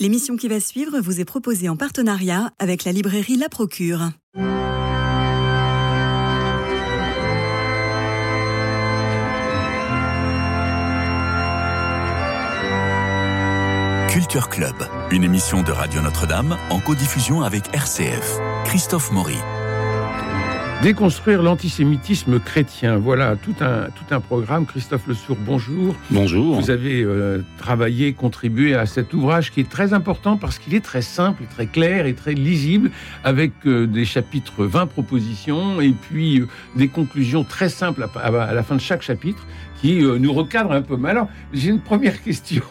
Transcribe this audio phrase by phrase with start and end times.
[0.00, 4.08] L'émission qui va suivre vous est proposée en partenariat avec la librairie La Procure.
[14.08, 14.74] Culture Club,
[15.10, 18.38] une émission de Radio Notre-Dame en codiffusion avec RCF.
[18.64, 19.36] Christophe Maury.
[20.82, 24.64] Déconstruire l'antisémitisme chrétien, voilà tout un, tout un programme.
[24.64, 25.94] Christophe Le Sourd, bonjour.
[26.10, 26.58] Bonjour.
[26.58, 30.80] Vous avez euh, travaillé, contribué à cet ouvrage qui est très important parce qu'il est
[30.80, 32.90] très simple, très clair et très lisible,
[33.24, 38.54] avec euh, des chapitres 20 propositions et puis euh, des conclusions très simples à, à,
[38.54, 39.46] la fin de chaque chapitre
[39.80, 40.96] qui nous recadrent un peu.
[40.96, 42.62] Mais alors, j'ai une première question.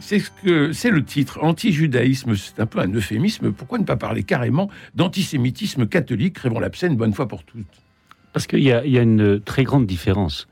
[0.00, 2.34] c'est ce que c'est le titre anti-judaïsme.
[2.36, 3.52] C'est un peu un euphémisme.
[3.52, 6.34] Pourquoi ne pas parler carrément d'antisémitisme catholique?
[6.34, 7.66] Crèvons l'abcès une bonne fois pour toutes.
[8.32, 10.46] Parce qu'il y, y, a une très grande différence.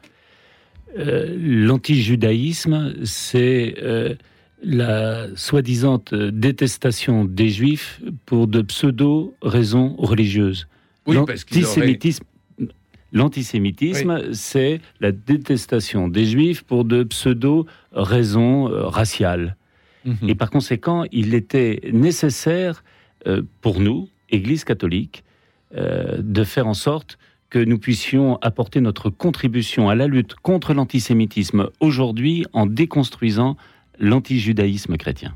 [0.99, 4.15] Euh, L'anti-judaïsme, c'est euh,
[4.63, 10.67] la soi-disant détestation des juifs pour de pseudo-raisons religieuses.
[11.07, 12.25] Oui, L'antisémitisme.
[13.13, 14.35] L'antisémitisme, oui.
[14.35, 19.57] c'est la détestation des juifs pour de pseudo-raisons euh, raciales.
[20.05, 20.31] -hmm.
[20.31, 22.85] Et par conséquent, il était nécessaire
[23.27, 25.25] euh, pour nous, Église catholique,
[25.75, 27.19] euh, de faire en sorte
[27.51, 33.57] que nous puissions apporter notre contribution à la lutte contre l'antisémitisme aujourd'hui en déconstruisant
[33.99, 35.35] l'antijudaïsme chrétien.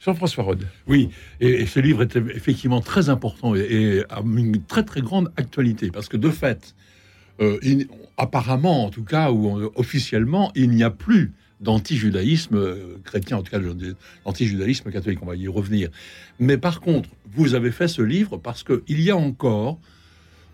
[0.00, 0.66] Jean-François Rode.
[0.86, 1.10] Oui,
[1.40, 6.08] et, ce livre est effectivement très important et, a une très très grande actualité parce
[6.08, 6.74] que de fait,
[7.40, 7.58] euh,
[8.16, 13.50] apparemment en tout cas ou officiellement, il n'y a plus d'anti-judaïsme euh, chrétien, en tout
[13.50, 15.90] cas d'anti-judaïsme catholique, on va y revenir.
[16.38, 19.78] Mais par contre, vous avez fait ce livre parce qu'il y a encore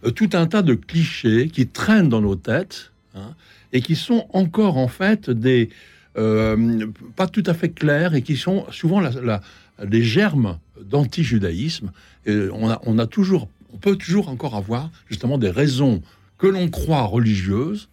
[0.04, 3.34] euh, tout un tas de clichés qui traînent dans nos têtes hein,
[3.72, 5.68] et qui sont encore en fait des
[6.16, 9.40] euh, pas tout à fait clairs et qui sont souvent la, la,
[9.82, 11.90] les germes d'anti-judaïsme.
[12.26, 16.02] On a, on a toujours, on peut toujours encore avoir justement des raisons
[16.38, 17.88] que l'on croit religieuses,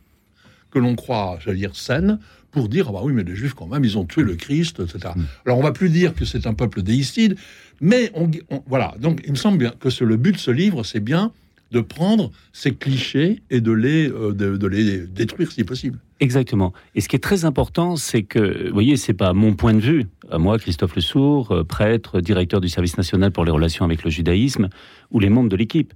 [0.71, 2.19] que l'on croit, j'allais dire, saines,
[2.51, 4.81] pour dire ah bah oui mais les juifs quand même ils ont tué le Christ
[4.81, 5.13] etc.
[5.15, 5.21] Mmh.
[5.45, 7.37] Alors on va plus dire que c'est un peuple déicide,
[7.79, 10.51] mais on, on, voilà donc il me semble bien que ce, le but de ce
[10.51, 11.31] livre c'est bien
[11.71, 15.99] de prendre ces clichés et de les, euh, de, de, les détruire si possible.
[16.19, 16.73] Exactement.
[16.95, 19.79] Et ce qui est très important, c'est que, vous voyez, c'est pas mon point de
[19.79, 23.85] vue, à moi, Christophe Le Sourd, euh, prêtre, directeur du service national pour les relations
[23.85, 24.69] avec le judaïsme,
[25.11, 25.93] ou les membres de l'équipe.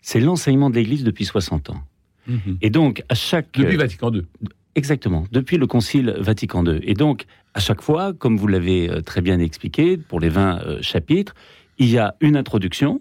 [0.00, 1.82] C'est l'enseignement de l'Église depuis 60 ans.
[2.28, 2.34] Mmh.
[2.62, 3.52] Et donc, à chaque...
[3.52, 4.22] Depuis Vatican II.
[4.76, 6.78] Exactement, depuis le Concile Vatican II.
[6.82, 10.82] Et donc, à chaque fois, comme vous l'avez euh, très bien expliqué, pour les 20
[10.82, 11.34] chapitres,
[11.78, 13.00] il y a une introduction,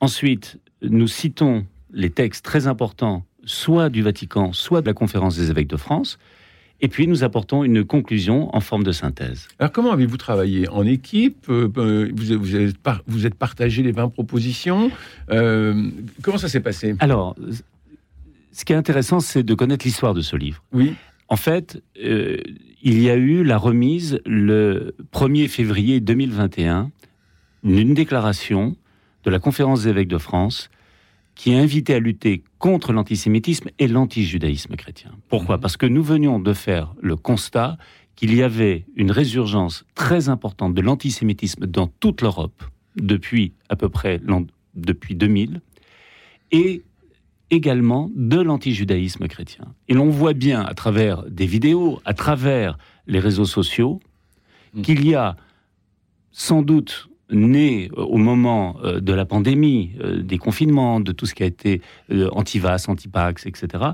[0.00, 5.50] ensuite nous citons les textes très importants, soit du Vatican, soit de la conférence des
[5.50, 6.18] évêques de France,
[6.82, 9.48] et puis nous apportons une conclusion en forme de synthèse.
[9.58, 11.70] Alors comment avez-vous travaillé En équipe vous,
[12.14, 12.76] vous, êtes,
[13.06, 14.90] vous êtes partagé les 20 propositions
[15.30, 15.90] euh,
[16.22, 16.94] Comment ça s'est passé?
[17.00, 17.36] Alors,
[18.52, 20.62] ce qui est intéressant, c'est de connaître l'histoire de ce livre.
[20.72, 20.94] Oui.
[21.28, 22.38] En fait, euh,
[22.82, 26.90] il y a eu la remise le 1er février 2021
[27.62, 28.76] d'une déclaration
[29.24, 30.70] de la conférence des évêques de France
[31.34, 35.12] qui est invité à lutter contre l'antisémitisme et l'antijudaïsme chrétien.
[35.28, 35.60] Pourquoi mmh.
[35.60, 37.78] Parce que nous venions de faire le constat
[38.14, 42.62] qu'il y avait une résurgence très importante de l'antisémitisme dans toute l'Europe
[42.96, 44.20] depuis à peu près
[44.74, 45.62] depuis 2000
[46.52, 46.82] et
[47.50, 49.64] également de l'antijudaïsme chrétien.
[49.88, 52.76] Et l'on voit bien à travers des vidéos, à travers
[53.06, 54.00] les réseaux sociaux,
[54.74, 54.82] mmh.
[54.82, 55.36] qu'il y a
[56.32, 61.34] sans doute né au moment euh, de la pandémie, euh, des confinements, de tout ce
[61.34, 61.80] qui a été
[62.10, 63.84] euh, anti-vax, anti-pax, etc.,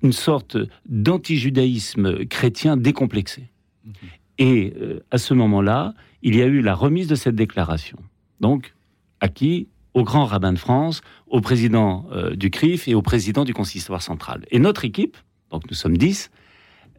[0.00, 0.56] une sorte
[0.88, 3.48] d'antijudaïsme chrétien décomplexé.
[3.84, 3.90] Mmh.
[4.38, 4.72] Et
[5.10, 7.98] à ce moment-là, il y a eu la remise de cette déclaration.
[8.38, 8.74] Donc,
[9.20, 9.66] à qui?
[9.94, 14.44] Au grand rabbin de France, au président du CRIF et au président du consistoire central.
[14.52, 15.16] Et notre équipe,
[15.50, 16.47] donc nous sommes dix, euh,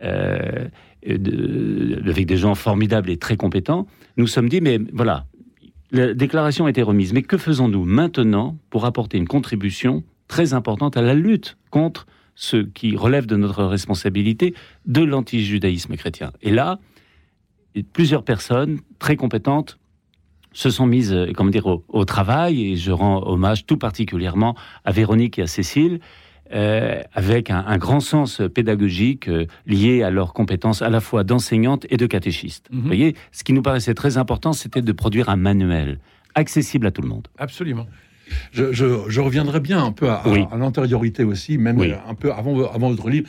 [0.02, 3.88] de, avec des gens formidables et très compétents,
[4.18, 5.25] nous sommes dit, mais voilà,
[5.92, 10.98] la déclaration a été remise, mais que faisons-nous maintenant pour apporter une contribution très importante
[10.98, 12.06] à la lutte contre
[12.36, 14.54] ce qui relève de notre responsabilité
[14.86, 16.31] de l'antijudaïsme chrétien?
[16.42, 16.80] Et là,
[17.94, 19.80] plusieurs personnes très compétentes
[20.52, 25.40] se sont mises, comment dire, au travail, et je rends hommage tout particulièrement à Véronique
[25.40, 26.00] et à Cécile,
[26.54, 31.24] euh, avec un, un, grand sens pédagogique euh, lié à leurs compétences à la fois
[31.24, 32.68] d'enseignante et de catéchiste.
[32.72, 32.81] Mm -hmm.
[32.81, 36.00] Vous voyez, ce qui nous paraissait très important, c'était de produire un manuel
[36.36, 37.28] accessible à tout le monde.
[37.38, 37.88] Absolument.
[38.51, 40.42] Je, je, je reviendrai bien un peu à, oui.
[40.51, 41.94] à, à l'antériorité aussi, même oui.
[42.07, 43.28] un peu avant, avant votre livre.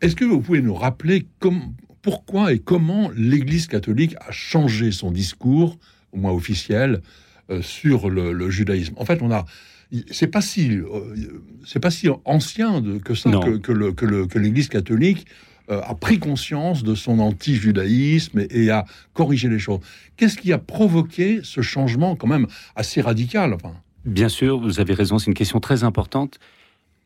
[0.00, 5.10] Est-ce que vous pouvez nous rappeler comme, pourquoi et comment l'Église catholique a changé son
[5.10, 5.78] discours,
[6.12, 7.00] au moins officiel,
[7.50, 8.94] euh, sur le, judaïsme?
[8.96, 9.44] En fait, on a
[10.10, 10.78] c'est pas si
[11.66, 15.26] c'est pas si ancien que ça que, que l'Église catholique
[15.68, 19.78] a pris conscience de son anti-judaïsme et, a corrigé les choses.
[20.16, 23.74] Qu'est-ce qui a provoqué ce changement quand même assez radical enfin?
[24.04, 26.38] Bien sûr, vous avez raison, c'est une question très importante.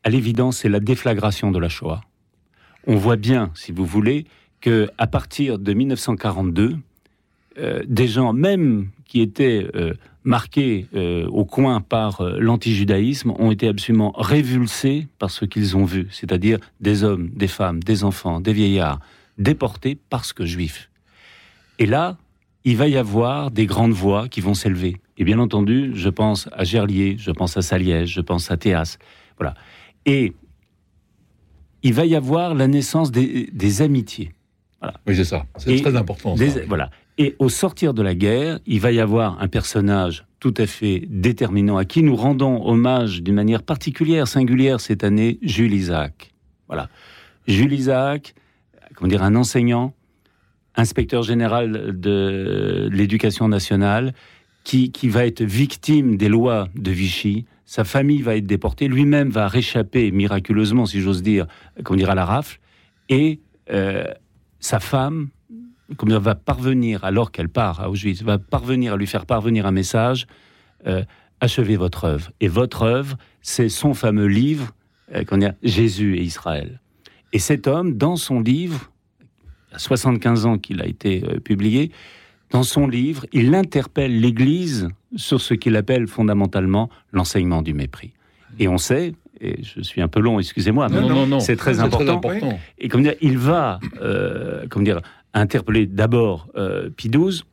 [0.03, 2.01] À l'évidence, c'est la déflagration de la Shoah.
[2.87, 4.25] On voit bien, si vous voulez,
[4.61, 6.77] que à partir de 1942,
[7.57, 9.93] euh, des gens, même qui étaient euh,
[10.25, 16.07] marqués euh, au coin par l'antijudaïsme, ont été absolument révulsés par ce qu'ils ont vu,
[16.11, 18.99] c'est-à-dire des hommes, des femmes, des enfants, des vieillards,
[19.37, 20.89] déportés parce que juifs.
[21.79, 22.17] Et là,
[22.63, 24.97] il va y avoir des grandes voix qui vont s'élever.
[25.17, 28.97] Et bien entendu, je pense à Gerlier, je pense à Saliège, je pense à Théas.
[29.37, 29.53] Voilà.
[30.05, 30.33] Et
[31.83, 34.31] il va y avoir la naissance des, amitiés.
[35.07, 35.45] Oui, c'est ça.
[35.57, 36.35] C'est très important.
[36.67, 36.89] Voilà.
[37.17, 41.03] Et au sortir de la guerre, il va y avoir un personnage tout à fait
[41.07, 46.33] déterminant à qui nous rendons hommage d'une manière particulière, singulière cette année, Jules Isaac.
[46.67, 46.89] Voilà.
[47.47, 48.35] Jules Isaac,
[48.95, 49.93] comment dire, un enseignant,
[50.75, 54.13] inspecteur général de l'éducation nationale,
[54.65, 57.45] qui, qui va être victime des lois de Vichy.
[57.65, 61.47] Sa famille va être déportée, lui-même va réchapper miraculeusement, si j'ose dire,
[61.83, 62.59] comment dire, à la rafle,
[63.07, 63.39] et
[63.71, 64.05] euh,
[64.59, 65.29] sa femme,
[65.97, 69.71] comme va parvenir, alors qu'elle part à Auschwitz, va parvenir à lui faire parvenir un
[69.71, 70.27] message
[70.87, 71.03] euh,
[71.39, 72.31] achevez votre œuvre.
[72.39, 74.71] Et votre œuvre, c'est son fameux livre,
[75.13, 76.79] euh, qu'on Jésus et Israël.
[77.33, 78.91] Et cet homme, dans son livre,
[79.71, 81.91] a 75 ans qu'il a été euh, publié,
[82.51, 88.13] dans son livre, il interpelle l'Église sur ce qu'il appelle fondamentalement l'enseignement du mépris.
[88.59, 92.21] Et on sait, et je suis un peu long, excusez-moi, mais c'est très, important.
[92.77, 95.01] Et comme dire, il va, euh, comme dire,
[95.41, 97.43] interpeller d'abord euh, Pie XII.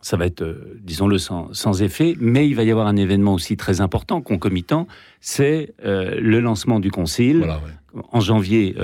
[0.00, 3.56] Ça va être, euh, disons-le, sans, effet, mais il va y avoir un événement aussi
[3.56, 4.86] très important, concomitant,
[5.20, 7.46] c'est euh, le lancement du concile
[8.10, 8.74] en janvier,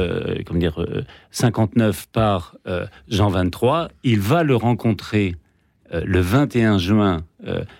[0.46, 0.87] comme dire,
[1.32, 2.55] 59 par
[3.08, 3.88] Jean 23.
[4.05, 5.34] Il va le rencontrer
[5.93, 7.25] le 21 juin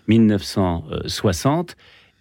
[0.09, 1.77] 1960.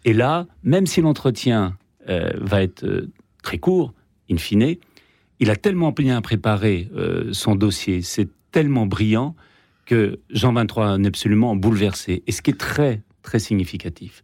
[0.06, 1.76] Et là, même si l'entretien
[2.10, 3.12] euh, va être euh,
[3.44, 3.94] très court,
[4.32, 4.78] in fine.
[5.40, 9.36] Il a tellement bien préparé euh, son dossier, c'est tellement brillant
[9.86, 12.24] que Jean 23 est absolument bouleversé.
[12.28, 14.24] Et ce qui est très, très significatif,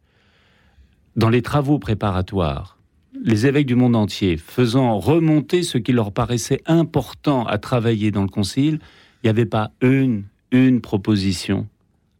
[1.15, 2.77] dans les travaux préparatoires,
[3.23, 8.21] les évêques du monde entier faisant remonter ce qui leur paraissait important à travailler dans
[8.21, 8.79] le concile,
[9.23, 11.67] il n'y avait pas une, une proposition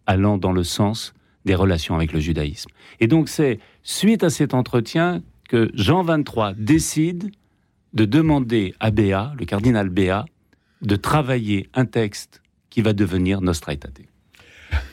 [0.08, 1.14] allant dans le sens
[1.44, 2.70] des relations avec le judaïsme.
[3.00, 7.30] Et donc c'est suite à cet entretien que Jean 23 décide
[7.96, 10.26] de demander à Béat, le cardinal Béat,
[10.82, 14.02] de travailler un texte qui va devenir Nostra Aetate.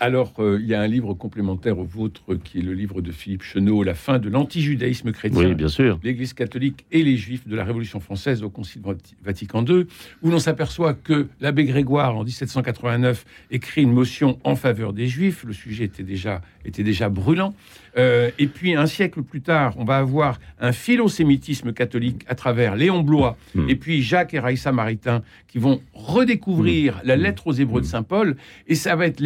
[0.00, 3.12] Alors, euh, il y a un livre complémentaire au vôtre qui est le livre de
[3.12, 5.48] Philippe Chenot, La fin de l'antijudaïsme chrétien.
[5.48, 5.98] Oui, bien sûr.
[6.02, 8.82] L'Église catholique et les Juifs de la Révolution française au Concile
[9.24, 9.86] Vatican II,
[10.22, 15.44] où l'on s'aperçoit que l'abbé Grégoire, en 1789, écrit une motion en faveur des Juifs.
[15.44, 17.54] Le sujet était déjà, était déjà brûlant.
[17.98, 22.74] Euh, et puis un siècle plus tard, on va avoir un philosémitisme catholique à travers
[22.74, 23.68] Léon Blois hmm.
[23.68, 27.00] et puis Jacques et Raïssa Maritain qui vont redécouvrir hmm.
[27.04, 27.20] la hmm.
[27.20, 28.36] lettre aux Hébreux de Saint Paul.
[28.66, 29.20] Et ça va être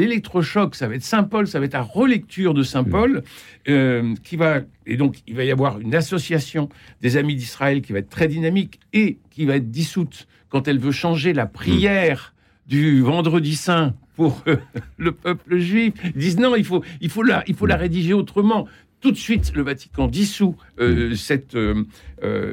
[0.46, 3.22] l'électrochoc, ça va être Saint Paul, ça va être la relecture de Saint Paul
[3.68, 6.68] euh, qui va et donc il va y avoir une association
[7.00, 10.78] des Amis d'Israël qui va être très dynamique et qui va être dissoute quand elle
[10.78, 12.34] veut changer la prière
[12.66, 14.56] du vendredi saint pour euh,
[14.96, 15.94] le peuple juif.
[16.04, 18.66] Ils disent non, il faut, il faut, la, il faut la rédiger autrement.
[19.00, 21.84] Tout de suite, le Vatican dissout euh, cette, euh,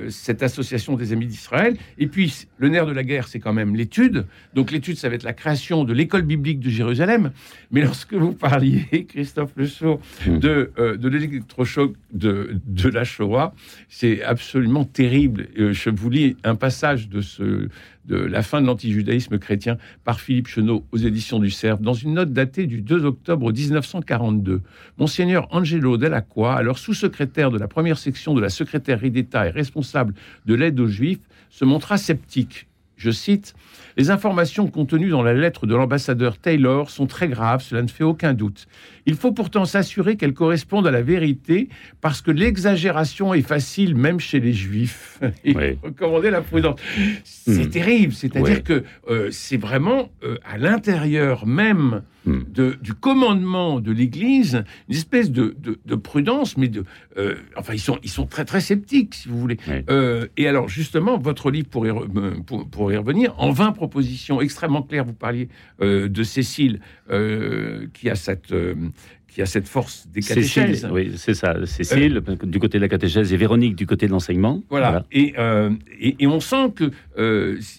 [0.10, 1.78] cette association des Amis d'Israël.
[1.98, 4.26] Et puis, le nerf de la guerre, c'est quand même l'étude.
[4.54, 7.32] Donc, l'étude, ça va être la création de l'école biblique de Jérusalem.
[7.72, 13.54] Mais lorsque vous parliez, Christophe Le Sceau, de, de l'électrochoc de, de la Shoah,
[13.88, 15.48] c'est absolument terrible.
[15.56, 17.70] je vous lis un passage de ce,
[18.06, 22.14] de la fin de l'antijudaïsme chrétien par Philippe Chenot aux éditions du Cerf, dans une
[22.14, 24.62] note datée du 2 octobre 1942.
[24.98, 30.14] Monseigneur Angelo Delacroix, alors sous-secrétaire de la première section de la secrétairerie d'État et responsable
[30.46, 32.68] de l'aide aux Juifs, se montra sceptique.
[32.96, 33.54] Je cite
[33.98, 38.04] Les informations contenues dans la lettre de l'ambassadeur Taylor sont très graves, cela ne fait
[38.04, 38.68] aucun doute.
[39.06, 41.70] Il faut pourtant s'assurer qu'elles correspondent à la vérité,
[42.02, 45.20] parce que l'exagération est facile même chez les juifs.
[45.44, 46.80] Il recommander la prudence.
[47.24, 47.70] C'est hmm.
[47.70, 52.44] terrible, c'est-à-dire que euh, c'est vraiment euh, à l'intérieur même hmm.
[52.50, 56.86] de, du commandement de l'Église une espèce de, de, prudence, mais de,
[57.18, 59.58] euh, enfin ils sont, ils sont très très sceptiques, si vous voulez.
[60.38, 61.86] et alors justement, votre livre pour
[62.46, 65.06] pour, pour pourrait y revenir, en 20 propositions extrêmement claires.
[65.06, 65.50] Vous parliez
[65.82, 68.52] euh, de Cécile, euh, qui a cette...
[68.52, 68.76] Euh,
[69.28, 70.82] qui a cette force des catéchèses.
[70.82, 71.66] Cécile, oui, c'est ça.
[71.66, 74.62] Cécile, du côté de la catéchèse, et Véronique, du côté de l'enseignement.
[74.70, 75.08] Voilà.
[75.12, 75.34] Et,
[76.00, 76.92] et, et on sent qu'il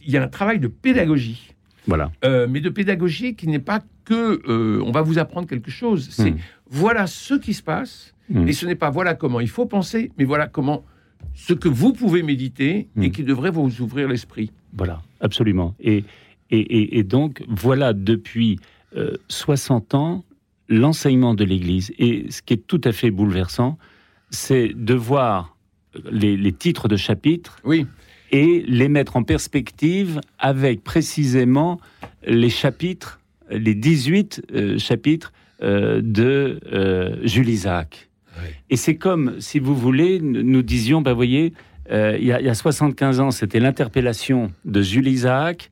[0.08, 1.52] y a un travail de pédagogie.
[1.86, 2.10] Voilà.
[2.24, 6.08] Euh, mais de pédagogie qui n'est pas que euh, on va vous apprendre quelque chose.
[6.10, 6.38] C'est Hmm.
[6.68, 8.48] voilà ce qui se passe, Hmm.
[8.48, 10.84] et ce n'est pas voilà comment il faut penser, mais voilà comment
[11.34, 13.10] ce que vous pouvez méditer et Hmm.
[13.10, 14.50] qui devrait vous ouvrir l'esprit.
[14.72, 15.74] Voilà, absolument.
[15.80, 16.04] Et,
[16.50, 18.58] et, et, et donc, voilà, depuis
[18.96, 20.24] euh, 60 ans,
[20.68, 21.92] l'enseignement de l'Église.
[21.98, 23.78] Et ce qui est tout à fait bouleversant,
[24.30, 25.56] c'est de voir
[26.10, 27.86] les, les titres de chapitres Oui,
[28.32, 31.80] et les mettre en perspective avec précisément
[32.26, 38.08] les chapitres, les 18 euh, chapitres euh, de euh, Jules Isaac.
[38.70, 41.52] Et c'est comme, si vous voulez, nous disions, ben voyez,
[41.90, 45.70] euh, il y, a- il y a 75 ans, c'était l'interpellation de Jules Isaac.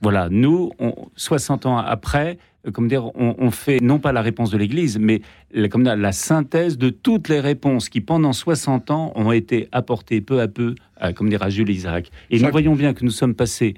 [0.00, 2.38] Voilà, nous, on- 60 ans après,
[2.72, 5.20] comme dire, on, on fait non pas la réponse de l'Église, mais
[5.52, 9.68] la, comme dire, la synthèse de toutes les réponses qui, pendant 60 ans, ont été
[9.72, 12.10] apportées peu à peu, à, comme dire, à Jules Isaac.
[12.30, 13.74] Et nous voyons bien que nous sommes passés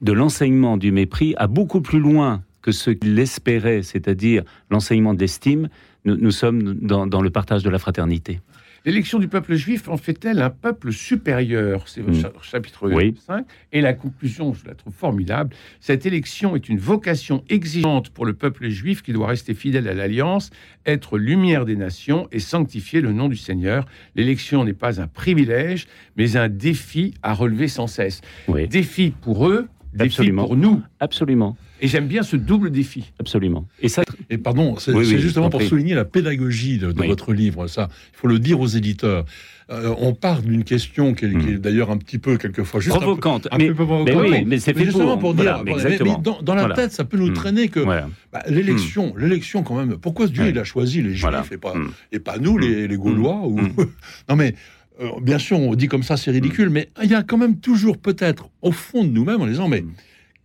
[0.00, 5.68] de l'enseignement du mépris à beaucoup plus loin que ce qu'il espérait, c'est-à-dire l'enseignement d'estime.
[6.04, 8.40] Nous, nous sommes dans, dans le partage de la fraternité.
[8.84, 11.86] l'élection du peuple juif en fait-elle un peuple supérieur?
[11.86, 13.14] C'est cha- chapitre Oui.
[13.24, 13.44] 5.
[13.72, 15.54] Et la conclusion, je la trouve formidable.
[15.80, 19.94] Cette élection est une vocation exigeante pour le peuple juif qui doit rester fidèle à
[19.94, 20.50] l'alliance,
[20.86, 23.86] être lumière des nations et sanctifier le nom du Seigneur.
[24.16, 28.20] L'élection n'est pas un privilège, mais un défi à relever sans cesse.
[28.48, 30.44] Oui, Défi pour eux, défi Absolument.
[30.46, 30.82] pour nous.
[30.98, 33.12] absolument, Et j'aime bien ce double défi.
[33.18, 33.66] absolument.
[33.80, 37.00] Et ça, Et pardon, c'est Oui, c'est oui, justement pour souligner la pédagogie de, de
[37.00, 37.08] Oui.
[37.08, 37.88] votre livre, ça.
[38.14, 39.24] Il faut le dire aux éditeurs.
[39.70, 42.98] Euh, on part d'une question qui est, est d'ailleurs un petit peu, quelquefois, juste un
[42.98, 43.48] peu- provocante.
[43.50, 44.06] un mais, peu provocante.
[44.06, 45.34] mais oui, mais c'est fait justement pour.
[45.34, 46.74] pour dire, Voilà, mais dans, dans la Voilà.
[46.76, 47.34] tête, ça peut nous Hmm.
[47.34, 48.08] traîner que Voilà.
[48.32, 49.96] bah, l'élection, l'élection quand même.
[49.98, 51.44] Pourquoi Dieu il a choisi les Juifs Voilà.
[51.50, 51.90] et pas Hmm.
[52.12, 53.60] et pas nous les, les Gaulois ou...
[53.60, 53.72] Hmm.
[54.28, 54.54] non mais
[55.00, 57.56] euh, bien sûr on dit comme ça c'est ridicule, mais il y a quand même
[57.58, 59.90] toujours peut-être au fond de nous-mêmes en disant mais Hmm.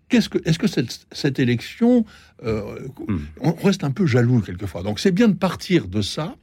[0.09, 2.05] Qu'est-ce que est-ce que cette, cette élection
[2.43, 2.61] euh,
[3.07, 3.17] Hmm.
[3.41, 4.83] on reste un peu jaloux quelquefois.
[4.83, 6.35] Donc c'est bien de partir de ça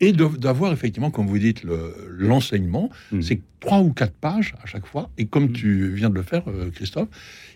[0.00, 2.90] et de- d'avoir effectivement, comme vous dites, le- l'enseignement.
[3.12, 3.22] Hmm.
[3.22, 5.10] C'est trois ou quatre pages à chaque fois.
[5.16, 5.52] Et comme Hmm.
[5.52, 7.08] tu viens de le faire, euh, Christophe,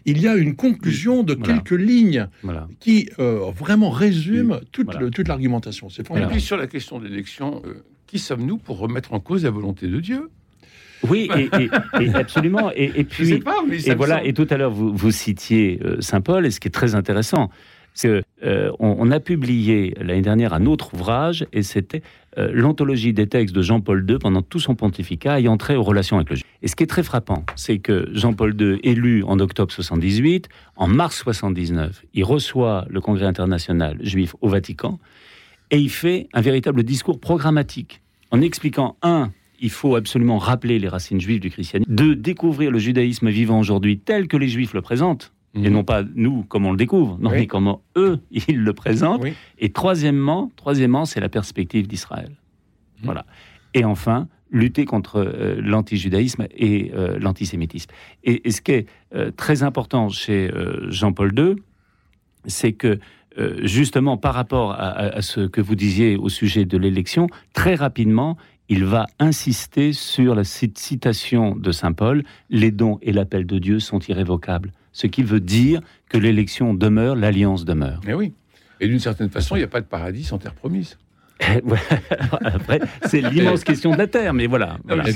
[0.06, 1.54] il y a une conclusion de Voilà.
[1.54, 2.68] quelques lignes Voilà.
[2.78, 5.00] qui euh, vraiment résume toute, Voilà.
[5.00, 5.88] le- toute l'argumentation.
[5.90, 9.44] C'est Et puis sur la question de l'élection, euh, qui sommes-nous pour remettre en cause
[9.44, 10.30] la volonté de Dieu?
[11.08, 11.70] Oui, et, et-
[12.04, 12.70] et absolument.
[12.74, 14.16] Et, puis, pas, et voilà.
[14.18, 16.72] semble- Et tout à l'heure, vous, vous citiez euh, Saint Paul, et ce qui est
[16.72, 17.50] très intéressant,
[17.94, 22.02] c'est que euh, on a publié l'année dernière un autre ouvrage, et c'était
[22.38, 26.16] euh, l'anthologie des textes de Jean-Paul II pendant tout son pontificat ayant trait aux relations
[26.16, 26.46] avec le juif.
[26.62, 30.86] Et ce qui est très frappant, c'est que Jean-Paul II, élu en octobre 78, en
[30.86, 35.00] mars 79, il reçoit le Congrès international juif au Vatican,
[35.72, 39.30] et il fait un véritable discours programmatique en expliquant un
[39.60, 41.92] il faut absolument rappeler les racines juives du christianisme.
[41.94, 46.02] Deux, découvrir le judaïsme vivant aujourd'hui tel que les juifs le présentent, et non pas
[46.14, 47.34] nous comme on le découvre, non, Mhm.
[47.34, 47.40] Oui.
[47.40, 49.22] mais comment eux, ils le présentent.
[49.22, 49.32] Oui.
[49.58, 52.30] Et troisièmement, troisièmement c'est la perspective d'Israël.
[52.30, 53.04] Mhm.
[53.04, 53.26] Voilà.
[53.74, 57.90] Et enfin, lutter contre euh, l'antijudaïsme et euh, l'antisémitisme.
[58.24, 61.56] Et, et ce qui est euh, très important chez euh, Jean-Paul II,
[62.46, 62.98] c'est que
[63.62, 67.74] justement par rapport à, à- à ce que vous disiez au sujet de l'élection, très
[67.76, 68.36] rapidement,
[68.70, 73.58] il va insister sur la cit- citation de Saint Paul, les dons et l'appel de
[73.58, 74.72] Dieu sont irrévocables.
[74.92, 78.00] Ce qui veut dire que l'élection demeure, l'alliance demeure.
[78.06, 78.32] Mais oui.
[78.80, 80.96] Et d'une certaine façon, il n'y a pas de paradis sans terre promise.
[81.64, 81.78] Ouais.
[82.44, 84.76] Après, c'est l'immense question de la terre, mais voilà.
[84.84, 85.04] voilà.
[85.04, 85.06] A-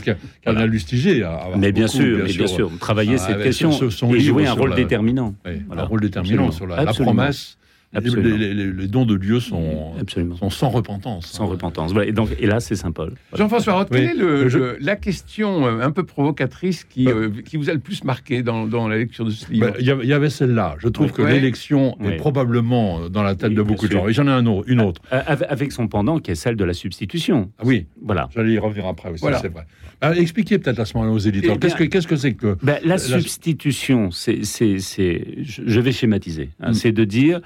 [0.51, 3.71] a Mais bien beaucoup, sûr, mais bien sûr, travailler Ah, cette question
[4.15, 5.35] et jouer un rôle la- déterminant.
[5.45, 5.83] Oui, Voilà.
[5.83, 6.51] un rôle déterminant Absolument.
[6.53, 7.59] sur la, la promesse.
[7.95, 8.37] Absolument.
[8.37, 10.37] Les, les- les dons de Dieu sont, Absolument.
[10.37, 11.27] sont sans repentance.
[11.27, 11.93] Sans repentance.
[11.93, 12.09] Voilà.
[12.09, 13.13] Et, donc, et là, c'est Saint Paul.
[13.31, 13.45] Voilà.
[13.45, 13.99] Jean-François Roth, Oui.
[13.99, 17.71] quelle est le- Je- le- la question euh, un peu provocatrice qui, euh, qui vous
[17.71, 20.05] a le plus marqué dans, dans la lecture de ce livre Ben, Il y avait-
[20.05, 20.77] il y avait celle-là.
[20.79, 21.13] Je trouve Oui.
[21.13, 21.33] que Ouais.
[21.33, 24.09] l'élection est probablement dans la tête de beaucoup de gens.
[24.09, 25.01] Et j'en ai un autre, une autre.
[25.13, 27.51] Euh, avec- son pendant qui est celle de la substitution.
[27.59, 28.29] Ah oui, Voilà.
[28.35, 29.39] j'allais y revenir après aussi, Voilà.
[29.39, 29.65] c'est vrai.
[30.01, 31.55] Alors, expliquez peut-être à ce moment-là aux éditeurs.
[31.57, 32.57] Eh Qu'est-ce que qu'est-ce que c'est que.
[32.63, 36.75] Ben, la La- substitution, c'est, c'est, c'est- je vais schématiser, hein, Mm.
[36.75, 37.41] c'est de dire, euh,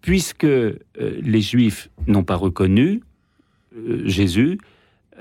[0.00, 3.00] puisque euh, les Juifs n'ont pas reconnu
[3.76, 4.58] euh, Jésus,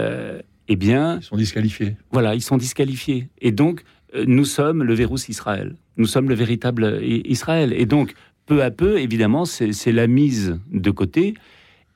[0.01, 1.96] euh, eh bien, Ils sont disqualifiés.
[2.12, 3.28] voilà, ils sont disqualifiés.
[3.42, 3.84] Et donc,
[4.16, 5.75] euh, nous sommes le Vérus Israël.
[5.98, 7.74] Nous sommes le véritable Israël.
[7.74, 8.13] Et donc,
[8.46, 11.34] peu à peu, évidemment, c'est la mise de côté.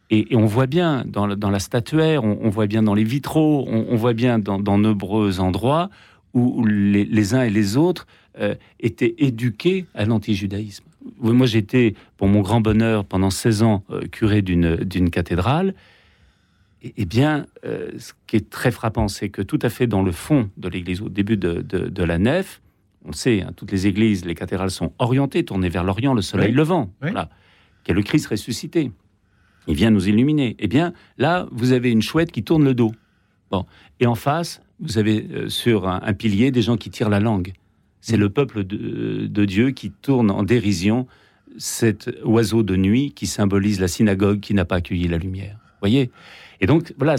[0.09, 2.93] Et, et on voit bien dans, la- dans la statuaire, on, on voit bien dans
[2.93, 5.89] les vitraux, on, on voit bien dans, dans nombreux endroits
[6.33, 8.05] où, où les, les uns et les autres
[8.39, 10.83] euh, étaient éduqués à l'antijudaïsme.
[11.19, 15.73] Moi, j'étais, pour mon grand bonheur, pendant 16 ans, euh, curé d'une cathédrale.
[16.97, 20.11] Eh bien, euh, ce qui est très frappant, c'est que tout à fait dans le
[20.11, 22.61] fond de l'église, au début de, de- de la nef,
[23.05, 26.21] on le sait, hein, toutes les églises, les cathédrales sont orientées, tournées vers l'Orient, le
[26.21, 26.55] soleil Oui.
[26.55, 26.91] levant.
[27.01, 27.11] Oui.
[27.11, 27.29] Voilà.
[27.83, 28.91] Qu'est le Christ ressuscité.
[29.67, 30.55] Il vient nous illuminer.
[30.59, 32.91] Eh bien, là, vous avez une chouette qui tourne le dos.
[33.49, 33.65] Bon.
[34.01, 37.21] Et en face, vous avez euh, sur un, un pilier des gens qui tirent la
[37.21, 37.53] langue.
[38.05, 41.07] C'est le peuple de, de Dieu qui tourne en dérision
[41.57, 45.57] cet oiseau de nuit qui symbolise la synagogue qui n'a pas accueilli la lumière.
[45.79, 46.11] Voyez?
[46.59, 47.15] Et donc, voilà,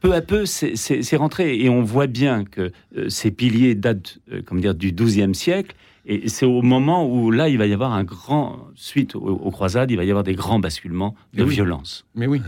[0.00, 1.58] peu à peu, c'est- rentré.
[1.58, 5.74] Et on voit bien que euh, ces piliers datent, euh, comment dire, du XIIe siècle.
[6.04, 9.50] Et c'est au moment où, là, il va y avoir un grand, suite aux, aux
[9.50, 11.54] croisades, il va y avoir des grands basculements de oui.
[11.54, 12.04] violence.
[12.14, 12.42] Mais oui.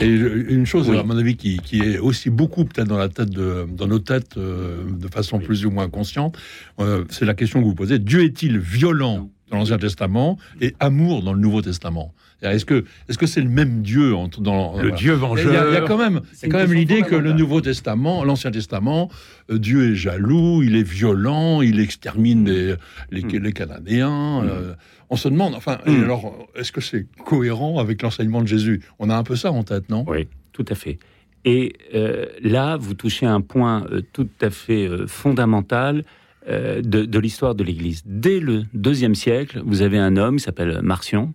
[0.00, 0.98] Et une chose, Oui.
[0.98, 3.98] à mon avis, qui, qui est aussi beaucoup peut-être dans la tête de, dans nos
[3.98, 5.44] têtes, euh, de façon Oui.
[5.44, 6.36] plus ou moins consciente,
[6.80, 7.98] euh, c'est la question que vous posez.
[7.98, 9.30] Dieu est-il violent?
[9.52, 13.48] Dans l'Ancien Testament et amour dans le Nouveau Testament Est-ce que est-ce que c'est le
[13.50, 14.96] même Dieu entre, dans Le voilà.
[14.96, 15.68] Dieu vengeur.
[15.68, 17.32] il y a quand même, y a quand même l'idée que le.
[17.32, 19.10] Nouveau Testament, l'Ancien Testament,
[19.50, 22.74] euh, Dieu est jaloux, il est violent, il extermine les,
[23.10, 23.42] les, Mm.
[23.42, 24.42] les Cananéens.
[24.42, 24.48] Mm.
[24.48, 24.74] euh,
[25.10, 26.04] on se demande, enfin, et Mm.
[26.04, 28.80] alors, est-ce que c'est cohérent avec l'enseignement de Jésus?
[28.98, 30.04] On a un peu ça en tête, non?
[30.08, 30.98] Oui, tout à fait.
[31.44, 36.02] Et euh, là, vous touchez un point euh, tout à fait euh, fondamental euh,
[36.48, 38.02] de, de l'histoire de l'Église.
[38.04, 41.32] Dès le deuxième siècle, vous avez un homme qui s'appelle Marcion.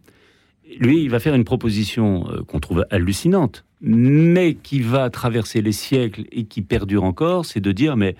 [0.79, 5.71] Lui, il va faire une proposition euh, qu'on trouve hallucinante, mais qui va traverser les
[5.71, 8.15] siècles et qui perdure encore, c'est de dire, mais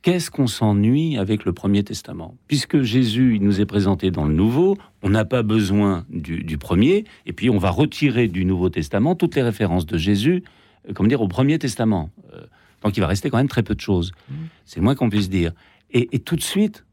[0.00, 2.34] qu'est-ce qu'on s'ennuie avec le Premier Testament?
[2.48, 6.56] Puisque Jésus, il nous est présenté dans le Nouveau, on n'a pas besoin du, du
[6.56, 10.42] Premier, et puis on va retirer du Nouveau Testament toutes les références de Jésus,
[10.88, 12.10] euh, comment dire, au Premier Testament.
[12.32, 12.40] Euh,
[12.82, 14.12] donc il va rester quand même très peu de choses.
[14.64, 15.52] C'est le moins qu'on puisse dire.
[15.92, 16.84] Et, et tout de suite,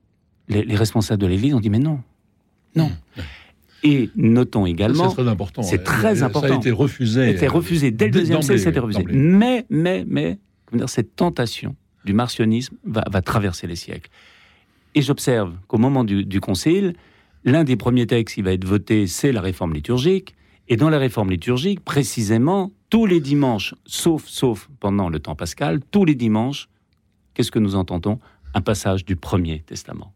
[0.47, 2.01] les, les responsables de l'Église ont dit, mais non,
[2.75, 2.91] non.
[3.83, 5.09] Et notons également...
[5.09, 5.63] C'est très important.
[5.63, 6.55] c'est très et Ça important.
[6.55, 7.33] a été refusé.
[7.33, 9.03] C'était refusé dès le deuxième siècle, c'était refusé.
[9.07, 10.37] Mais, mais, mais,
[10.73, 14.09] dire, cette tentation du martionnisme va, va traverser les siècles.
[14.95, 16.93] Et j'observe qu'au moment du, du concile,
[17.45, 20.35] l'un des premiers textes qui va être voté, c'est la réforme liturgique.
[20.67, 25.79] Et dans la réforme liturgique, précisément, tous les dimanches, sauf, sauf pendant le temps pascal,
[25.91, 26.67] tous les dimanches,
[27.33, 28.19] qu'est-ce que nous entendons
[28.59, 30.13] Un passage du Premier Testament,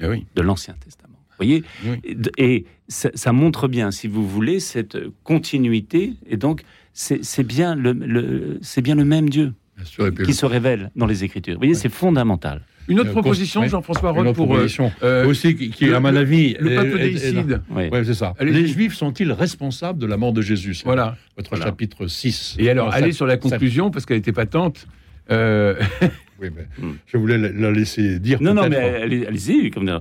[0.00, 0.26] Eh oui.
[0.34, 1.14] de l'Ancien Testament.
[1.30, 2.16] Vous voyez Oui.
[2.36, 6.14] Et ça, ça montre bien, si vous voulez, cette continuité.
[6.28, 6.62] Et donc,
[6.92, 9.52] c'est bien le, le- c'est bien le même Dieu
[9.84, 11.54] sûr, qui se révèle dans les Écritures.
[11.54, 12.62] Vous voyez, c'est fondamental.
[12.88, 13.62] Une autre Euh, proposition.
[13.68, 16.74] Jean-François Roth, pour euh, proposition euh, aussi qui, qui, le- à mon avis, le est-
[16.74, 17.60] peuple décide.
[17.70, 17.88] Oui.
[17.90, 18.34] Ouais, c'est ça.
[18.40, 20.80] Les Juifs sont-ils responsables de la mort de Jésus?
[20.84, 21.16] Voilà.
[21.36, 21.66] Votre Voilà.
[21.66, 22.56] chapitre 6.
[22.58, 24.88] Et alors, allez sur la conclusion, parce qu'elle était patente.
[25.30, 25.76] Euh,
[26.40, 26.92] Oui, mais Hmm.
[27.06, 28.40] je voulais la, la laisser dire.
[28.42, 29.70] Non, non, mais allez-y.
[29.70, 30.00] comme.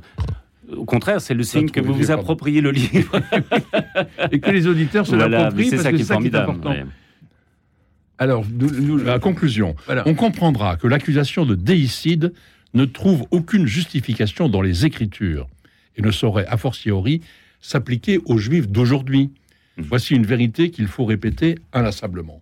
[0.75, 2.21] Au contraire, c'est le signe que vous vous pardon.
[2.21, 3.21] appropriez le livre.
[4.31, 6.69] et que les auditeurs se Voilà, l'approprient, c'est ça qui est qui important.
[6.71, 6.85] ouais.
[8.17, 9.75] Alors, nous, nous- La conclusion.
[9.85, 10.03] voilà.
[10.07, 12.33] On comprendra que l'accusation de déicide
[12.73, 15.47] ne trouve aucune justification dans les Écritures
[15.95, 17.21] et ne saurait, a fortiori,
[17.61, 19.31] s'appliquer aux Juifs d'aujourd'hui.
[19.77, 19.85] Mhm.
[19.87, 22.41] Voici une vérité qu'il faut répéter inlassablement.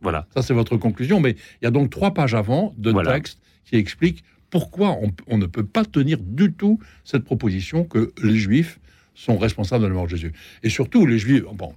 [0.00, 0.26] Voilà.
[0.34, 3.12] Ça, c'est votre conclusion, mais il y a donc trois pages avant de Voilà.
[3.14, 8.12] texte qui expliquent pourquoi on, on ne peut pas tenir du tout cette proposition que
[8.22, 8.78] les Juifs
[9.14, 10.32] sont responsables de la mort de Jésus.
[10.62, 11.72] Et surtout, les Juifs, bon,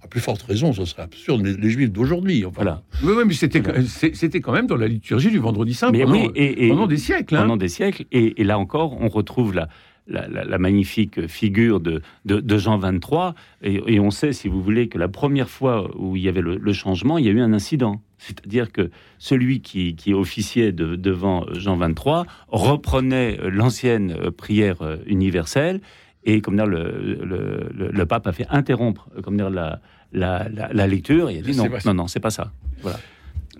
[0.00, 2.44] à plus forte raison, ce serait absurde, les, les Juifs d'aujourd'hui.
[2.44, 2.82] Enfin, Voilà.
[3.02, 3.60] Oui, oui, mais c'était
[4.14, 6.86] c'était quand même dans la liturgie du vendredi saint Mais pendant, oui, et, et- pendant
[6.86, 7.34] des siècles.
[7.36, 7.40] hein.
[7.42, 8.04] pendant des siècles.
[8.12, 9.68] Et, et là encore, on retrouve la,
[10.08, 13.34] la, la- la magnifique figure de, de, de Jean 23.
[13.62, 16.40] Et, et on sait, si vous voulez, que la première fois où il y avait
[16.40, 18.00] le, le changement, il y a eu un incident.
[18.18, 25.80] C'est-à-dire que celui qui, qui officiait de- devant Jean 23 reprenait l'ancienne prière universelle.
[26.24, 27.20] Et comme dire, le,
[27.92, 29.80] le, pape a fait interrompre comme dire, la,
[30.12, 31.30] la, lecture.
[31.30, 32.50] Et il a dit non, non, non, c'est pas ça.
[32.82, 32.98] Voilà.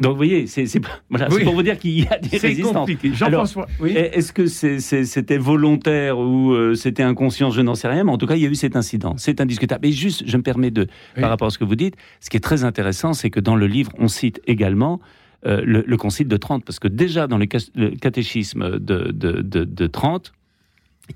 [0.00, 0.64] Donc vous voyez, c'est
[1.10, 1.44] voilà, Oui.
[1.44, 2.72] pour vous dire qu'il y a des C'est résistances.
[2.74, 3.12] compliqué.
[3.14, 3.92] Jean-François, oui.
[3.92, 7.50] Est-ce que c'était volontaire ou euh, c'était inconscient?
[7.50, 9.14] Je n'en sais rien, mais en tout cas, il y a eu cet incident.
[9.18, 9.86] C'est indiscutable.
[9.86, 10.82] Et juste, je me permets de,
[11.16, 11.20] Oui.
[11.22, 13.56] par rapport à ce que vous dites, ce qui est très intéressant, c'est que dans
[13.56, 15.00] le livre, on cite également
[15.46, 19.40] euh, le, le Concile de Trente, parce que déjà dans le, le catéchisme de, de,
[19.42, 20.32] de, de Trente,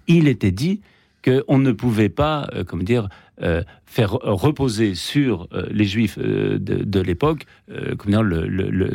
[0.08, 0.80] il était dit
[1.24, 3.08] qu'on ne pouvait pas, euh, comment dire,
[3.42, 7.46] euh, faire reposer sur euh, les Juifs de, l'époque,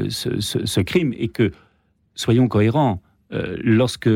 [0.10, 1.52] ce, ce- crime, et que
[2.16, 3.02] soyons cohérents.
[3.32, 4.10] lorsque,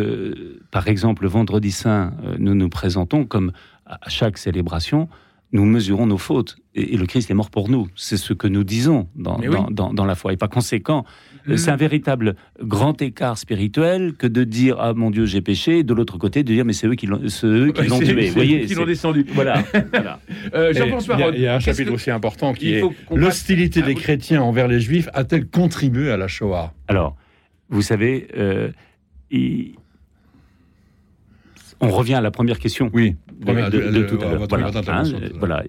[0.71, 3.51] par exemple, le Vendredi Saint, nous nous présentons comme
[3.85, 5.09] à chaque célébration
[5.53, 6.57] nous mesurons nos fautes.
[6.75, 7.87] Et, le Christ est mort pour nous.
[7.95, 10.33] C'est ce que nous disons dans, dans, la foi.
[10.33, 11.05] Et par conséquent,
[11.45, 11.57] mm.
[11.57, 15.83] c'est un véritable grand écart spirituel que de dire Ah mon Dieu, j'ai péché, et
[15.83, 18.27] de l'autre côté, de dire Mais c'est eux qui l'ont tué.
[18.27, 19.25] Vous voyez Qui l'ont descendu.
[19.33, 19.63] Voilà.
[20.53, 24.79] Euh, il y, a un chapitre aussi important qui est L'hostilité des chrétiens envers les
[24.79, 26.73] juifs a-t-elle contribué à la Shoah?
[26.87, 27.15] Alors,
[27.69, 28.71] vous savez, euh,
[31.81, 32.89] on revient à la première question.
[32.93, 34.73] Oui, de, tout à l'heure.
[34.87, 35.03] Hein,
[35.37, 35.63] voilà,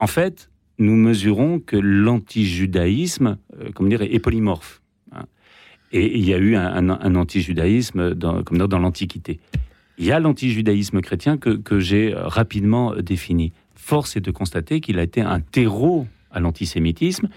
[0.00, 4.82] En fait, nous mesurons que l'antijudaïsme, euh, dire, est polymorphe.
[5.12, 5.24] Hein.
[5.92, 9.38] Et il y a eu un, un, antijudaïsme dans, comme dans, l'Antiquité.
[9.98, 13.52] Il y a l'antijudaïsme chrétien que, que j'ai rapidement défini.
[13.76, 17.28] Force est de constater qu'il a été un terreau à l'antisémitisme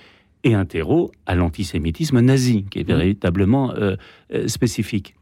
[0.43, 2.87] et un terreau à l'antisémitisme nazi, qui est mmh.
[2.87, 3.95] véritablement euh,
[4.33, 5.16] euh, spécifique.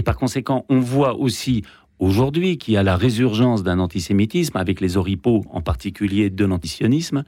[0.00, 1.62] Et par conséquent, on voit aussi
[1.98, 7.22] aujourd'hui qu'il y a la résurgence d'un antisémitisme, avec les oripeaux en particulier de l'antisionisme.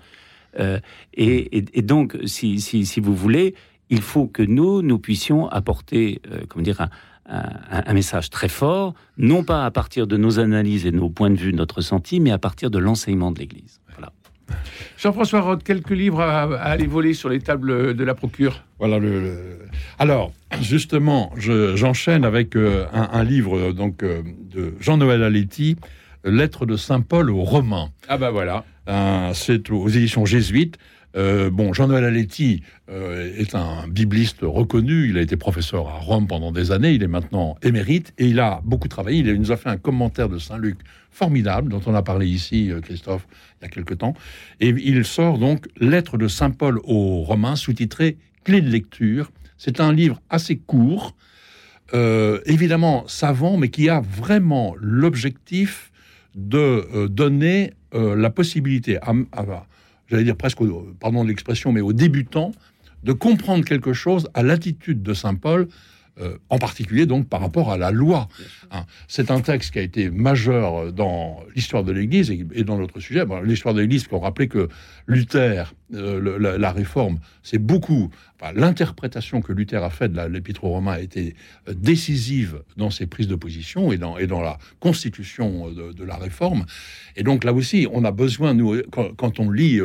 [0.58, 0.80] Euh,
[1.12, 3.54] et, donc, si, vous voulez,
[3.90, 6.88] il faut que nous, nous puissions apporter, euh, comment dire,
[7.26, 11.28] un, message très fort, non pas à partir de nos analyses et de nos points
[11.28, 13.82] de vue, notre ressenti, mais à partir de l'enseignement de l'Église.
[13.92, 14.14] Voilà.
[14.98, 18.98] Jean-François Roth, quelques livres à, aller voler sur les tables de la procure Voilà.
[18.98, 19.58] Le,
[19.98, 25.76] Alors, justement, j'enchaîne avec euh, un, livre euh, donc euh, de Jean-Noël Aletti,
[26.24, 27.90] Lettre de Saint Paul aux Romains.
[28.08, 28.64] Ah bah voilà.
[29.34, 30.78] C'est aux éditions jésuites.
[31.14, 35.08] bon, Jean-Noël Aletti est un bibliste reconnu.
[35.08, 36.92] Il a été professeur à Rome pendant des années.
[36.92, 39.18] Il est maintenant émérite et il a beaucoup travaillé.
[39.18, 40.78] Il nous a fait un commentaire de Saint Luc
[41.12, 43.26] formidable dont on a parlé ici, Christophe,
[43.60, 44.14] il y a quelque temps.
[44.60, 49.30] Et il sort donc Lettre de Saint Paul aux Romains, sous-titré Clé de lecture.
[49.56, 51.14] C'est un livre assez court,
[51.94, 55.92] euh, évidemment savant, mais qui a vraiment l'objectif
[56.34, 59.12] de euh, donner euh, la possibilité à,
[60.08, 60.58] j'allais dire presque,
[60.98, 62.52] pardon de l'expression, mais aux débutants,
[63.04, 65.68] de comprendre quelque chose à l'attitude de Saint Paul
[66.20, 68.28] euh, en particulier donc par rapport à la loi.
[68.70, 68.84] Hein.
[69.08, 73.24] C'est un texte qui a été majeur dans l'histoire de l'Église et, dans notre sujet.
[73.42, 74.68] l'histoire de l'Église, pour rappeler que
[75.06, 78.10] Luther, euh, la, réforme, c'est beaucoup.
[78.54, 81.34] L'interprétation que Luther a faite de l'Épître aux Romains a été
[81.68, 86.66] euh, décisive dans ses prises de position et dans, la constitution de, la réforme.
[87.16, 89.80] Et donc là aussi, on a besoin, nous, quand, on lit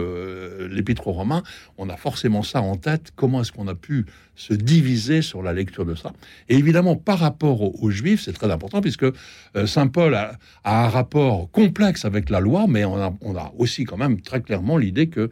[0.70, 1.44] l'Épître aux Romains,
[1.78, 3.12] on a forcément ça en tête.
[3.16, 4.06] Comment est-ce qu'on a pu
[4.38, 6.14] se diviser sur la lecture de ça.
[6.48, 10.88] Et évidemment, par rapport aux, Juifs, c'est très important, puisque euh, Saint Paul a, un
[10.88, 15.30] rapport complexe avec la loi, mais on a, aussi quand même très clairement l'idée qu'il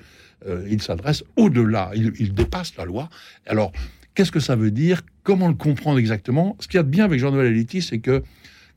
[0.47, 3.09] euh, s'adresse au-delà, il, dépasse la loi.
[3.45, 3.71] Alors,
[4.13, 5.01] qu'est-ce que ça veut dire?
[5.23, 6.55] Comment le comprendre exactement?
[6.59, 8.23] Ce qu'il y a de bien avec Jean-Noël Eliti, c'est que,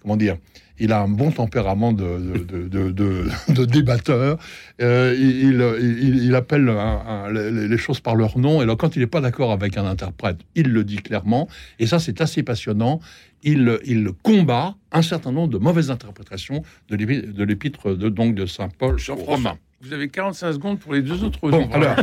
[0.00, 0.38] comment dire,
[0.80, 2.18] il a un bon tempérament de,
[3.48, 4.38] de, débatteur.
[4.80, 6.72] Euh, il, appelle
[7.32, 8.60] les, choses par leur nom.
[8.60, 11.48] Et alors, quand il n'est pas d'accord avec un interprète, il le dit clairement.
[11.78, 13.00] Et ça, c'est assez passionnant.
[13.42, 18.68] Il, il combat un certain nombre de mauvaises interprétations de l'épître de, donc de Saint
[18.68, 19.58] Paul Romain.
[19.80, 21.38] Vous avez 45 secondes pour les deux autres.
[21.40, 21.96] Bon, alors,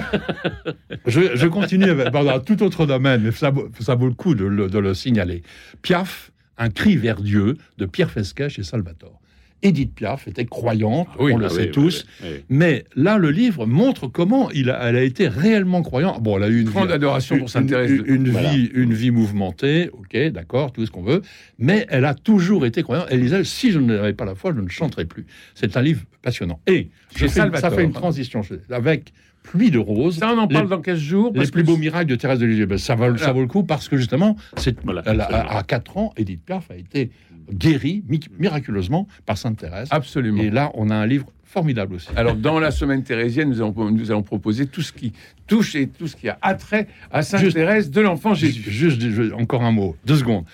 [1.06, 5.44] je, continue avec, tout autre domaine, mais ça, ça vaut le coup de le signaler.
[5.82, 9.20] Piaf un cri vers Dieu de Pierre Fesquet et Salvatore.
[9.62, 12.06] Edith Piaf était croyante, ah on le ah sait tous,
[12.50, 16.22] mais là le livre montre comment il a, elle a été réellement croyante.
[16.22, 20.72] Bon, elle a eu une grande adoration pour une, vie, une vie mouvementée, ok, d'accord,
[20.72, 21.22] tout ce qu'on veut,
[21.58, 23.08] mais elle a toujours été croyante.
[23.10, 25.26] Elle disait si je n'avais pas la foi, je ne chanterais plus.
[25.56, 26.60] C'est un livre passionnant.
[26.68, 26.89] Et
[27.28, 29.13] ça fait une transition avec
[29.46, 30.18] pluie de roses.
[30.18, 31.32] Ça, on en parle dans 15 jours.
[31.36, 32.66] les plus beaux miracles de Thérèse de Lisieux.
[32.66, 36.42] Ben, ça, vaut, ça vaut le coup parce que justement, c'est, à, 4 ans, Edith
[36.46, 37.12] Piaf a été
[37.52, 38.04] guérie
[38.40, 39.88] miraculeusement par Sainte Thérèse.
[39.92, 40.42] Absolument.
[40.42, 42.10] Et là, on a un livre formidable aussi.
[42.16, 45.14] Alors, dans la semaine thérésienne, nous allons, nous allons proposer tout ce qui
[45.48, 48.64] touche et tout ce qui a attrait à Sainte Thérèse de l'Enfant Jésus.
[48.70, 49.02] Juste,
[49.34, 50.46] encore un mot, deux secondes.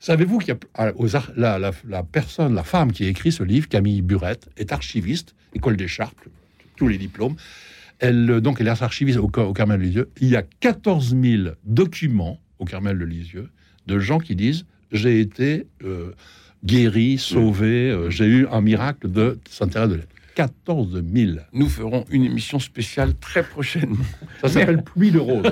[0.00, 0.92] Savez-vous qu'il y a
[1.36, 5.76] la, la, personne, la femme qui a écrit ce livre, Camille Burette, est archiviste, école
[5.76, 6.28] des Charpes,
[6.76, 7.36] tous les diplômes.
[7.98, 10.10] Elle, euh, donc, elle est archiviste au, au Carmel de Lisieux.
[10.20, 13.48] Il y a 14 000 documents au Carmel de Lisieux
[13.86, 16.12] de gens qui disent J'ai été euh,
[16.64, 20.08] guéri, sauvé, euh, j'ai eu un miracle de Sainte-Thérèse de l'Est.
[20.38, 21.32] 14 000.
[21.52, 24.04] Nous ferons une émission spéciale très prochainement.
[24.40, 25.42] Ça s'appelle Pluie de rose.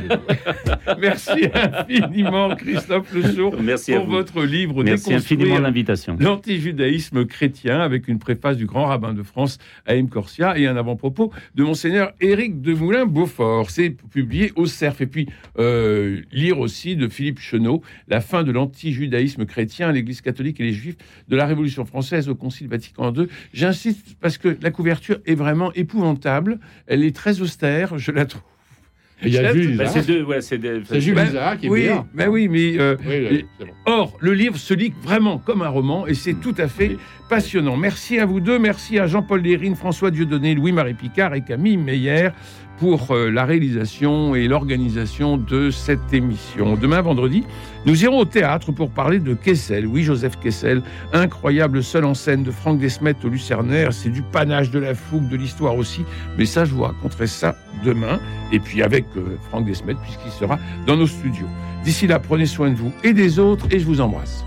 [1.01, 4.85] Merci infiniment, Christophe Le Merci pour votre livre.
[4.85, 6.16] Merci infiniment l'invitation.
[6.20, 11.33] L'antijudaïsme chrétien, avec une préface du grand rabbin de France, Haïm Corsia, et un avant-propos
[11.57, 13.70] de Monseigneur Éric de Moulin-Beaufort.
[13.70, 15.01] C'est publié au CERF.
[15.01, 15.27] Et puis,
[15.59, 20.72] euh, lire aussi de Philippe Chenot, La fin de l'antijudaïsme chrétien, l'Église catholique et les
[20.72, 20.96] Juifs
[21.27, 23.27] de la Révolution française au Concile Vatican II.
[23.53, 26.59] J'insiste parce que la couverture est vraiment épouvantable.
[26.87, 28.43] Elle est très austère, je la trouve.
[29.23, 31.67] Il y a Jules Bah, c'est deux, ouais, c'est des- C'est Jules Bah, Isaac qui
[31.67, 32.07] est oui, bien.
[32.12, 33.73] mais oui, mais euh, Oui, Et- oui, c'est bon.
[33.87, 36.99] Or, le livre se lit vraiment comme un roman et c'est tout à fait Oui.
[37.31, 37.79] passionnant.
[37.79, 42.29] Merci à vous deux, merci à Jean-Paul Lérine, François Dieudonné, Louis-Marie Picard et Camille Meyer
[42.79, 46.77] pour euh, la réalisation et l'organisation de cette émission.
[46.77, 47.45] Demain, vendredi,
[47.87, 49.87] nous irons au théâtre pour parler de Kessel.
[49.87, 53.93] Oui, Joseph Kessel, incroyable seul en scène de Franck Desmet au Lucernaire.
[53.93, 56.05] C'est du panache, de la fougue, de l'histoire aussi.
[56.39, 58.19] Mais ça, je vous raconterai ça demain.
[58.53, 61.49] Et puis avec euh, Franck Desmet, puisqu'il sera dans nos studios.
[61.85, 64.45] D'ici là, prenez soin de vous et des autres et je vous embrasse.